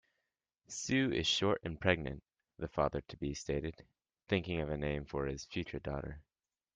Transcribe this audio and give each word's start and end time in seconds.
"Sue 0.67 1.11
is 1.11 1.27
short 1.27 1.61
and 1.63 1.79
pregnant", 1.79 2.23
the 2.57 2.67
father-to-be 2.67 3.35
stated, 3.35 3.85
thinking 4.27 4.59
of 4.59 4.71
a 4.71 4.75
name 4.75 5.05
for 5.05 5.27
his 5.27 5.45
future 5.45 5.77
daughter. 5.77 6.23